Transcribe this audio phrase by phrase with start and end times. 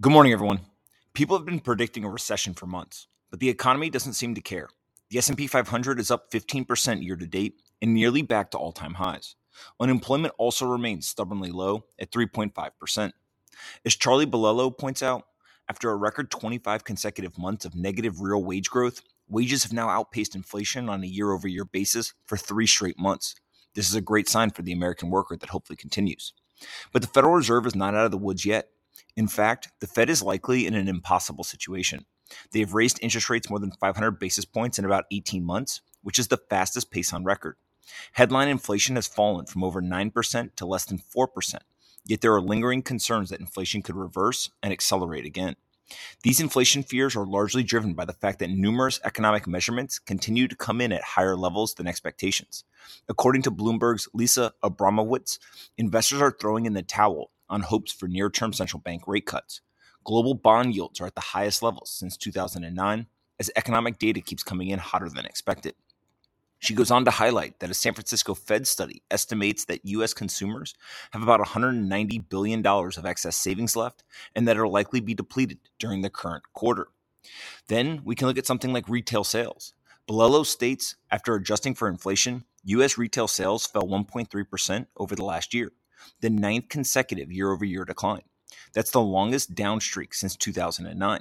[0.00, 0.58] Good morning, everyone.
[1.12, 4.68] People have been predicting a recession for months, but the economy doesn't seem to care.
[5.08, 9.36] The S&P 500 is up 15% year to date and nearly back to all-time highs.
[9.78, 13.12] Unemployment also remains stubbornly low at 3.5%.
[13.84, 15.26] As Charlie Bilello points out,
[15.68, 20.34] after a record 25 consecutive months of negative real wage growth, wages have now outpaced
[20.34, 23.36] inflation on a year-over-year basis for 3 straight months.
[23.74, 26.32] This is a great sign for the American worker that hopefully continues.
[26.92, 28.70] But the Federal Reserve is not out of the woods yet.
[29.16, 32.06] In fact, the Fed is likely in an impossible situation.
[32.52, 36.18] They have raised interest rates more than 500 basis points in about 18 months, which
[36.18, 37.56] is the fastest pace on record.
[38.12, 41.54] Headline inflation has fallen from over 9% to less than 4%,
[42.06, 45.56] yet there are lingering concerns that inflation could reverse and accelerate again.
[46.22, 50.56] These inflation fears are largely driven by the fact that numerous economic measurements continue to
[50.56, 52.64] come in at higher levels than expectations.
[53.08, 55.38] According to Bloomberg's Lisa Abramowicz,
[55.76, 59.60] investors are throwing in the towel on hopes for near term central bank rate cuts.
[60.04, 63.06] Global bond yields are at the highest levels since 2009
[63.38, 65.74] as economic data keeps coming in hotter than expected.
[66.58, 70.14] She goes on to highlight that a San Francisco Fed study estimates that U.S.
[70.14, 70.74] consumers
[71.10, 74.02] have about $190 billion of excess savings left
[74.34, 76.88] and that it'll likely be depleted during the current quarter.
[77.68, 79.74] Then we can look at something like retail sales.
[80.08, 82.96] Bilello states after adjusting for inflation, U.S.
[82.96, 85.72] retail sales fell 1.3% over the last year
[86.20, 88.22] the ninth consecutive year over year decline.
[88.72, 91.20] That's the longest down streak since 2009.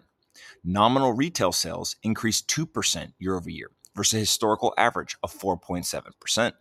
[0.63, 6.53] Nominal retail sales increased 2% year over year versus a historical average of 4.7%.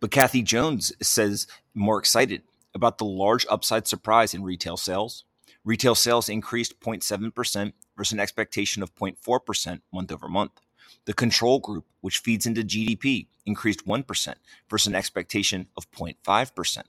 [0.00, 2.42] But Kathy Jones says more excited
[2.74, 5.24] about the large upside surprise in retail sales.
[5.64, 10.52] Retail sales increased 0.7% versus an expectation of 0.4% month over month.
[11.04, 14.34] The control group, which feeds into GDP, increased 1%
[14.68, 16.82] versus an expectation of 0.5%.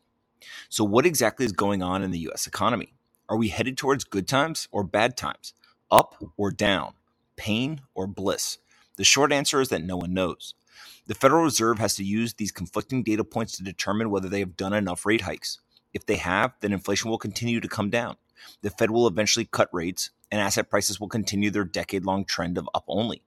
[0.70, 2.94] So, what exactly is going on in the US economy?
[3.30, 5.54] Are we headed towards good times or bad times?
[5.90, 6.94] Up or down?
[7.36, 8.58] Pain or bliss?
[8.98, 10.54] The short answer is that no one knows.
[11.08, 14.56] The Federal Reserve has to use these conflicting data points to determine whether they have
[14.56, 15.60] done enough rate hikes.
[15.94, 18.18] If they have, then inflation will continue to come down.
[18.62, 22.58] The Fed will eventually cut rates, and asset prices will continue their decade long trend
[22.58, 23.22] of up only.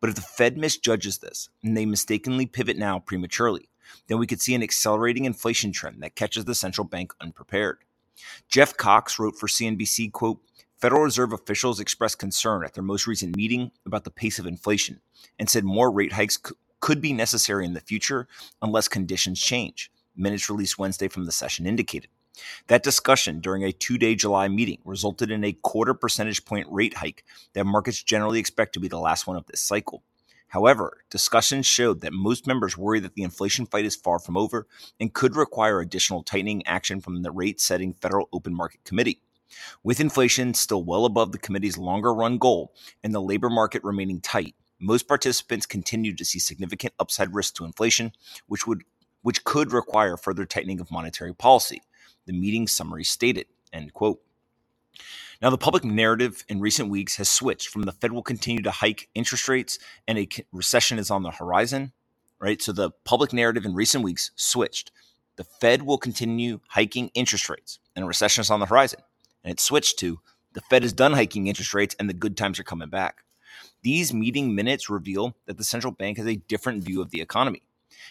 [0.00, 3.68] But if the Fed misjudges this and they mistakenly pivot now prematurely,
[4.06, 7.78] then we could see an accelerating inflation trend that catches the central bank unprepared.
[8.48, 10.40] Jeff Cox wrote for CNBC, quote,
[10.78, 15.00] Federal Reserve officials expressed concern at their most recent meeting about the pace of inflation
[15.38, 18.28] and said more rate hikes c- could be necessary in the future
[18.60, 19.90] unless conditions change.
[20.16, 22.10] Minutes released Wednesday from the session indicated.
[22.66, 26.94] That discussion during a two day July meeting resulted in a quarter percentage point rate
[26.94, 27.24] hike
[27.54, 30.02] that markets generally expect to be the last one of this cycle.
[30.54, 34.68] However, discussions showed that most members worry that the inflation fight is far from over
[35.00, 39.20] and could require additional tightening action from the rate setting Federal Open Market Committee.
[39.82, 42.72] With inflation still well above the committee's longer run goal
[43.02, 47.64] and the labor market remaining tight, most participants continue to see significant upside risk to
[47.64, 48.12] inflation,
[48.46, 48.84] which would
[49.22, 51.82] which could require further tightening of monetary policy.
[52.26, 54.20] The meeting summary stated, end quote.
[55.44, 58.70] Now, the public narrative in recent weeks has switched from the Fed will continue to
[58.70, 59.78] hike interest rates
[60.08, 61.92] and a recession is on the horizon,
[62.38, 62.62] right?
[62.62, 64.90] So the public narrative in recent weeks switched.
[65.36, 69.00] The Fed will continue hiking interest rates and a recession is on the horizon.
[69.44, 70.18] And it switched to
[70.54, 73.22] the Fed is done hiking interest rates and the good times are coming back.
[73.82, 77.64] These meeting minutes reveal that the central bank has a different view of the economy.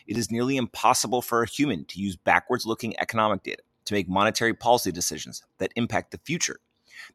[0.05, 4.07] It is nearly impossible for a human to use backwards looking economic data to make
[4.07, 6.59] monetary policy decisions that impact the future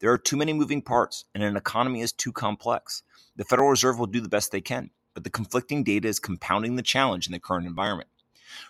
[0.01, 3.03] there are too many moving parts, and an economy is too complex.
[3.37, 6.77] The Federal Reserve will do the best they can, but the conflicting data is compounding
[6.77, 8.09] the challenge in the current environment.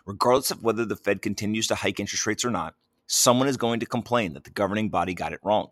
[0.07, 2.75] Regardless of whether the Fed continues to hike interest rates or not,
[3.07, 5.71] someone is going to complain that the governing body got it wrong.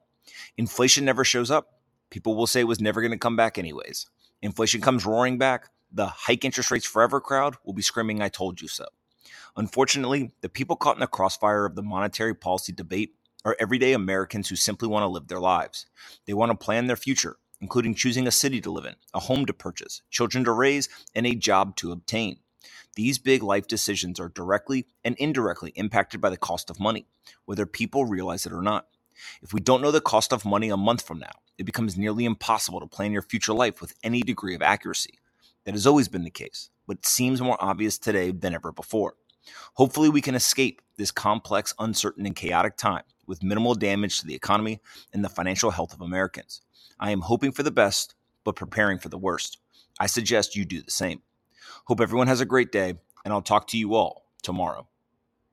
[0.56, 1.80] Inflation never shows up.
[2.10, 4.06] People will say it was never going to come back anyways.
[4.42, 5.68] Inflation comes roaring back.
[5.92, 8.86] The hike interest rates forever crowd will be screaming, I told you so.
[9.56, 13.14] Unfortunately, the people caught in the crossfire of the monetary policy debate
[13.46, 15.86] are everyday Americans who simply want to live their lives.
[16.26, 19.46] They want to plan their future, including choosing a city to live in, a home
[19.46, 22.40] to purchase, children to raise, and a job to obtain.
[22.96, 27.06] These big life decisions are directly and indirectly impacted by the cost of money,
[27.44, 28.88] whether people realize it or not.
[29.40, 32.24] If we don't know the cost of money a month from now, it becomes nearly
[32.24, 35.20] impossible to plan your future life with any degree of accuracy.
[35.64, 39.14] That has always been the case, but it seems more obvious today than ever before.
[39.74, 44.34] Hopefully, we can escape this complex, uncertain, and chaotic time with minimal damage to the
[44.34, 44.80] economy
[45.12, 46.62] and the financial health of Americans.
[46.98, 48.14] I am hoping for the best,
[48.44, 49.58] but preparing for the worst.
[49.98, 51.22] I suggest you do the same.
[51.86, 52.94] Hope everyone has a great day,
[53.24, 54.88] and I'll talk to you all tomorrow.